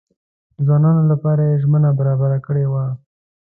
د 0.55 0.59
ځوانانو 0.67 1.03
لپاره 1.11 1.41
یې 1.49 1.61
زمینه 1.63 1.89
برابره 1.99 2.37
کړې 2.45 2.65
وه. 2.71 2.85